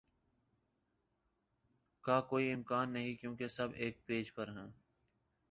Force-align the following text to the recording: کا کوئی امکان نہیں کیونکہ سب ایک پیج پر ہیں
کا 2.03 2.19
کوئی 2.21 2.51
امکان 2.51 2.93
نہیں 2.93 3.15
کیونکہ 3.15 3.47
سب 3.47 3.67
ایک 3.75 4.05
پیج 4.05 4.33
پر 4.33 4.47
ہیں 4.47 4.67